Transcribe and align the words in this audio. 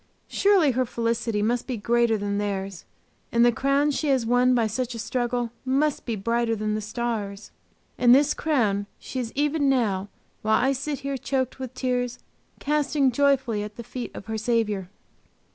Surely 0.27 0.71
her 0.71 0.83
felicity 0.83 1.43
must 1.43 1.67
be 1.67 1.77
greater 1.77 2.17
than 2.17 2.39
theirs, 2.39 2.85
and 3.31 3.45
the 3.45 3.51
crown 3.51 3.91
she 3.91 4.07
has 4.07 4.25
won 4.25 4.55
by 4.55 4.65
such 4.65 4.95
a 4.95 4.97
struggle 4.97 5.51
must 5.63 6.07
be 6.07 6.15
brighter 6.15 6.55
than 6.55 6.73
the 6.73 6.81
stars! 6.81 7.51
And 7.99 8.15
this 8.15 8.33
crown 8.33 8.87
she 8.97 9.19
is 9.19 9.31
even 9.35 9.69
now, 9.69 10.09
while 10.41 10.57
I 10.59 10.71
sit 10.71 11.01
here 11.01 11.17
choked 11.17 11.59
with 11.59 11.75
tears, 11.75 12.17
casting 12.59 13.11
joyfully 13.11 13.61
at 13.61 13.75
the 13.75 13.83
feet 13.83 14.09
of 14.15 14.25
her 14.25 14.39
Saviour! 14.39 14.89